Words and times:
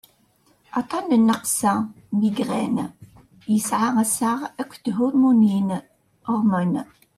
aṭṭan 0.79 1.05
n 1.17 1.19
nnaqsa 1.21 1.73
migraine 2.19 2.85
yesɛa 3.53 3.89
assaɣ 4.03 4.39
akked 4.61 4.83
thurmunin 4.95 5.69
hormones 6.27 6.87